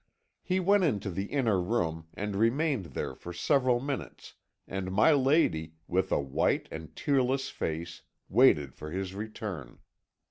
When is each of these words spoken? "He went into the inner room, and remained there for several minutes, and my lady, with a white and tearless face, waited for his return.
"He 0.41 0.59
went 0.59 0.83
into 0.83 1.11
the 1.11 1.25
inner 1.27 1.61
room, 1.61 2.07
and 2.15 2.35
remained 2.35 2.85
there 2.95 3.13
for 3.13 3.31
several 3.31 3.79
minutes, 3.79 4.33
and 4.67 4.91
my 4.91 5.11
lady, 5.11 5.75
with 5.87 6.11
a 6.11 6.19
white 6.19 6.67
and 6.71 6.95
tearless 6.95 7.49
face, 7.51 8.01
waited 8.27 8.73
for 8.73 8.89
his 8.89 9.13
return. 9.13 9.77